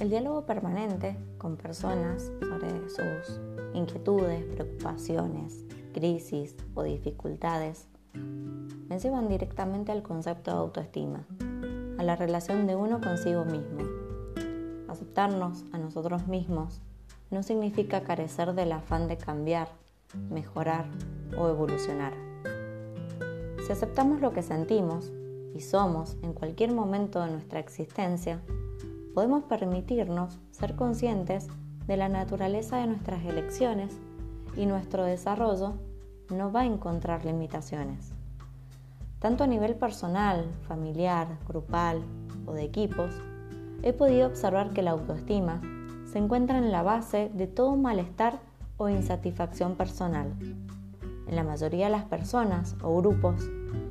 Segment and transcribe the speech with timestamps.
[0.00, 3.38] El diálogo permanente con personas sobre sus
[3.74, 11.26] inquietudes, preocupaciones, crisis o dificultades me llevan directamente al concepto de autoestima,
[11.98, 13.80] a la relación de uno consigo mismo.
[14.88, 16.80] Aceptarnos a nosotros mismos
[17.30, 19.68] no significa carecer del afán de cambiar,
[20.30, 20.86] mejorar
[21.36, 22.14] o evolucionar.
[23.66, 25.12] Si aceptamos lo que sentimos
[25.54, 28.40] y somos en cualquier momento de nuestra existencia,
[29.14, 31.48] podemos permitirnos ser conscientes
[31.86, 33.98] de la naturaleza de nuestras elecciones
[34.56, 35.74] y nuestro desarrollo
[36.30, 38.12] no va a encontrar limitaciones.
[39.18, 42.02] Tanto a nivel personal, familiar, grupal
[42.46, 43.14] o de equipos,
[43.82, 45.60] he podido observar que la autoestima
[46.10, 48.40] se encuentra en la base de todo malestar
[48.76, 50.32] o insatisfacción personal.
[51.28, 53.48] En la mayoría de las personas o grupos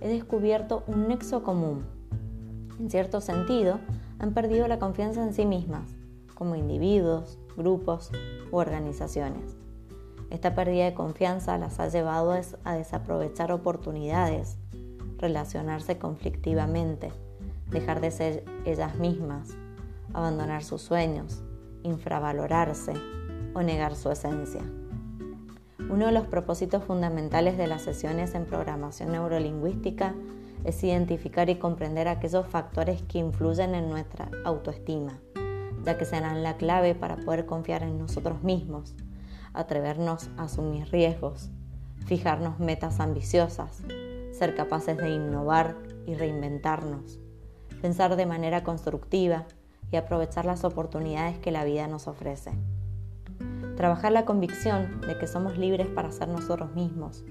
[0.00, 1.84] he descubierto un nexo común.
[2.78, 3.78] En cierto sentido,
[4.20, 5.90] han perdido la confianza en sí mismas,
[6.34, 8.12] como individuos, grupos
[8.52, 9.56] u organizaciones.
[10.30, 12.32] Esta pérdida de confianza las ha llevado
[12.64, 14.58] a desaprovechar oportunidades,
[15.18, 17.12] relacionarse conflictivamente,
[17.70, 19.56] dejar de ser ellas mismas,
[20.12, 21.42] abandonar sus sueños,
[21.82, 22.92] infravalorarse
[23.54, 24.62] o negar su esencia.
[25.90, 30.14] Uno de los propósitos fundamentales de las sesiones en programación neurolingüística
[30.64, 35.18] es identificar y comprender aquellos factores que influyen en nuestra autoestima,
[35.84, 38.94] ya que serán la clave para poder confiar en nosotros mismos,
[39.52, 41.50] atrevernos a asumir riesgos,
[42.06, 43.82] fijarnos metas ambiciosas,
[44.32, 47.18] ser capaces de innovar y reinventarnos,
[47.80, 49.46] pensar de manera constructiva
[49.90, 52.52] y aprovechar las oportunidades que la vida nos ofrece.
[53.76, 57.24] Trabajar la convicción de que somos libres para ser nosotros mismos,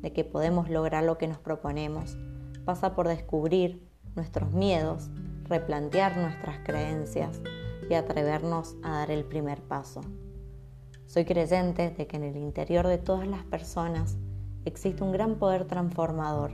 [0.00, 2.16] de que podemos lograr lo que nos proponemos,
[2.64, 5.10] pasa por descubrir nuestros miedos,
[5.44, 7.40] replantear nuestras creencias
[7.88, 10.00] y atrevernos a dar el primer paso.
[11.06, 14.16] Soy creyente de que en el interior de todas las personas
[14.64, 16.52] existe un gran poder transformador,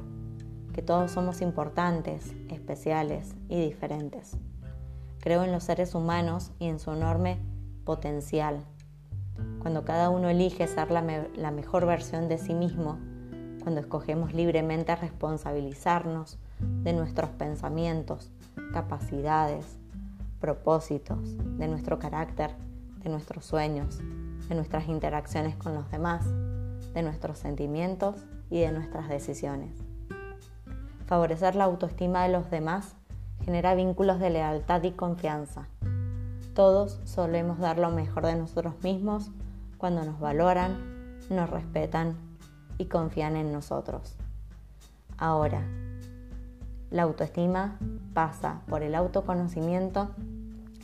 [0.73, 4.37] que todos somos importantes, especiales y diferentes.
[5.21, 7.39] Creo en los seres humanos y en su enorme
[7.85, 8.65] potencial.
[9.61, 11.03] Cuando cada uno elige ser la,
[11.51, 12.99] mejor versión de sí mismo,
[13.61, 18.31] cuando escogemos libremente responsabilizarnos de nuestros pensamientos,
[18.73, 19.79] capacidades,
[20.41, 22.51] propósitos, de nuestro carácter,
[23.03, 24.01] de nuestros sueños,
[24.49, 26.27] de nuestras interacciones con los demás,
[26.95, 29.71] de nuestros sentimientos y de nuestras decisiones.
[31.07, 32.95] Favorecer la autoestima de los demás
[33.45, 35.67] genera vínculos de lealtad y confianza.
[36.55, 39.31] Todos solemos dar lo mejor de nosotros mismos
[39.79, 42.30] cuando nos valoran, nos respetan
[42.81, 44.17] y confían en nosotros.
[45.19, 45.63] Ahora,
[46.91, 47.79] la autoestima
[48.15, 50.09] pasa por el autoconocimiento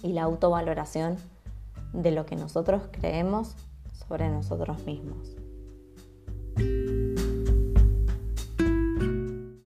[0.03, 1.17] y la autovaloración
[1.95, 3.57] de lo que nosotros creemos
[3.93, 5.46] sobre nosotros mismos.